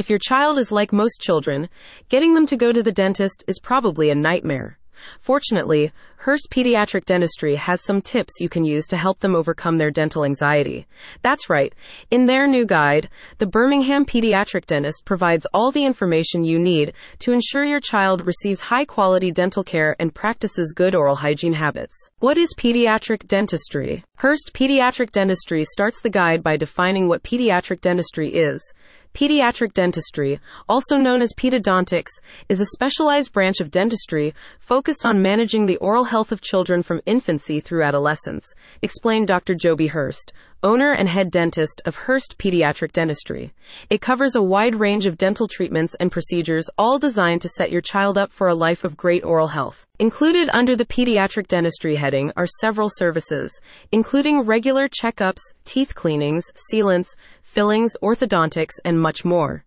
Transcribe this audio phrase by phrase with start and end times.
[0.00, 1.68] If your child is like most children,
[2.08, 4.78] getting them to go to the dentist is probably a nightmare.
[5.18, 5.92] Fortunately,
[6.24, 10.22] Hurst Pediatric Dentistry has some tips you can use to help them overcome their dental
[10.22, 10.86] anxiety.
[11.22, 11.74] That's right.
[12.10, 13.08] In their new guide,
[13.38, 18.60] the Birmingham Pediatric Dentist provides all the information you need to ensure your child receives
[18.60, 22.10] high quality dental care and practices good oral hygiene habits.
[22.18, 24.04] What is pediatric dentistry?
[24.16, 28.74] Hurst Pediatric Dentistry starts the guide by defining what pediatric dentistry is.
[29.14, 32.10] Pediatric dentistry, also known as pedodontics,
[32.48, 37.00] is a specialized branch of dentistry focused on managing the oral health of children from
[37.06, 39.54] infancy through adolescence, explained Dr.
[39.54, 43.52] Joby Hurst, owner and head dentist of Hurst Pediatric Dentistry.
[43.88, 47.80] It covers a wide range of dental treatments and procedures, all designed to set your
[47.80, 49.86] child up for a life of great oral health.
[50.00, 53.60] Included under the pediatric dentistry heading are several services,
[53.92, 57.10] including regular checkups, teeth cleanings, sealants,
[57.42, 59.64] fillings, orthodontics, and much more.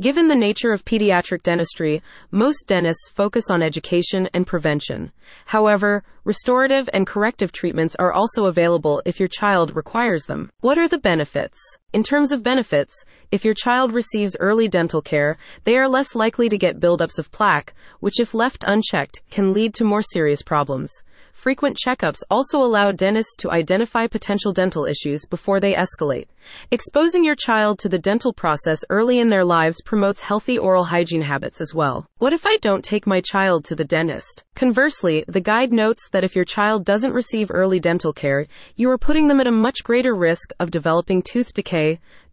[0.00, 5.12] Given the nature of pediatric dentistry, most dentists focus on education and prevention.
[5.46, 10.50] However, restorative and corrective treatments are also available if your child requires them.
[10.60, 11.58] What are the benefits?
[11.96, 16.50] In terms of benefits, if your child receives early dental care, they are less likely
[16.50, 20.92] to get buildups of plaque, which, if left unchecked, can lead to more serious problems.
[21.32, 26.26] Frequent checkups also allow dentists to identify potential dental issues before they escalate.
[26.70, 31.22] Exposing your child to the dental process early in their lives promotes healthy oral hygiene
[31.22, 32.06] habits as well.
[32.18, 34.44] What if I don't take my child to the dentist?
[34.54, 38.98] Conversely, the guide notes that if your child doesn't receive early dental care, you are
[38.98, 41.85] putting them at a much greater risk of developing tooth decay,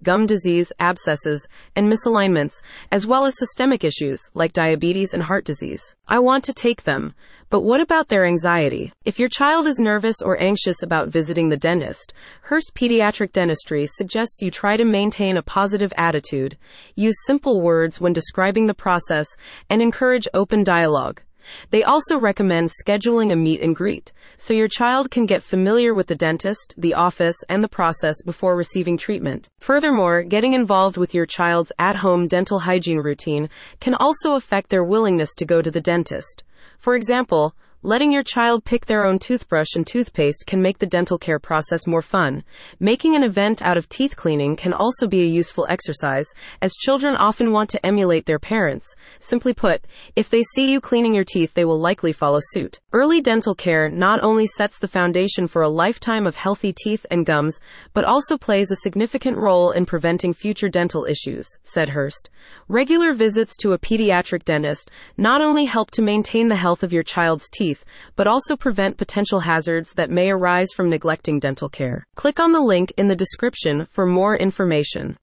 [0.04, 5.96] gum disease, abscesses, and misalignments, as well as systemic issues like diabetes and heart disease.
[6.08, 7.14] I want to take them,
[7.50, 8.92] but what about their anxiety?
[9.06, 14.42] If your child is nervous or anxious about visiting the dentist, Hurst Pediatric Dentistry suggests
[14.42, 16.58] you try to maintain a positive attitude,
[16.96, 19.28] use simple words when describing the process,
[19.70, 21.22] and encourage open dialogue.
[21.70, 26.08] They also recommend scheduling a meet and greet so your child can get familiar with
[26.08, 29.50] the dentist, the office, and the process before receiving treatment.
[29.60, 33.50] Furthermore, getting involved with your child's at home dental hygiene routine
[33.80, 36.44] can also affect their willingness to go to the dentist.
[36.80, 37.56] For example,
[37.86, 41.86] Letting your child pick their own toothbrush and toothpaste can make the dental care process
[41.86, 42.46] more fun.
[42.80, 46.28] Making an event out of teeth cleaning can also be a useful exercise,
[46.62, 48.96] as children often want to emulate their parents.
[49.20, 49.84] Simply put,
[50.16, 52.80] if they see you cleaning your teeth, they will likely follow suit.
[52.94, 57.26] Early dental care not only sets the foundation for a lifetime of healthy teeth and
[57.26, 57.60] gums,
[57.92, 62.30] but also plays a significant role in preventing future dental issues, said Hurst.
[62.70, 67.04] Regular visits to a pediatric dentist not only help to maintain the health of your
[67.04, 67.86] child's teeth, teeth,
[68.16, 72.06] but also prevent potential hazards that may arise from neglecting dental care.
[72.16, 75.12] Click on the link in the description for more information.